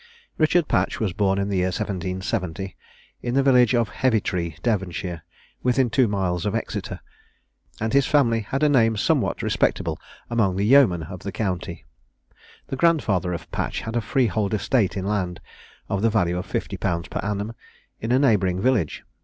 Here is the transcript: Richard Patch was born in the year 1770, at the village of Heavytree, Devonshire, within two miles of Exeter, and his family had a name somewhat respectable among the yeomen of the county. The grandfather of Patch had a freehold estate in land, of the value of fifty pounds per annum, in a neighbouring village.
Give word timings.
Richard 0.39 0.67
Patch 0.67 0.99
was 0.99 1.13
born 1.13 1.37
in 1.37 1.47
the 1.49 1.57
year 1.57 1.67
1770, 1.67 2.75
at 3.23 3.33
the 3.35 3.43
village 3.43 3.75
of 3.75 3.89
Heavytree, 3.89 4.55
Devonshire, 4.63 5.21
within 5.61 5.91
two 5.91 6.07
miles 6.07 6.43
of 6.43 6.55
Exeter, 6.55 7.01
and 7.79 7.93
his 7.93 8.07
family 8.07 8.39
had 8.39 8.63
a 8.63 8.67
name 8.69 8.97
somewhat 8.97 9.43
respectable 9.43 9.99
among 10.27 10.55
the 10.55 10.63
yeomen 10.65 11.03
of 11.03 11.19
the 11.19 11.31
county. 11.31 11.85
The 12.65 12.77
grandfather 12.77 13.31
of 13.31 13.51
Patch 13.51 13.81
had 13.81 13.95
a 13.95 14.01
freehold 14.01 14.55
estate 14.55 14.97
in 14.97 15.05
land, 15.05 15.39
of 15.87 16.01
the 16.01 16.09
value 16.09 16.39
of 16.39 16.47
fifty 16.47 16.77
pounds 16.77 17.07
per 17.07 17.19
annum, 17.19 17.53
in 17.99 18.11
a 18.11 18.17
neighbouring 18.17 18.59
village. 18.59 19.03